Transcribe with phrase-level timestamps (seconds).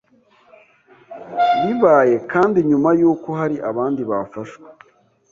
[1.61, 4.67] Bibaye kandi nyuma y’uko hari abandi bafashwe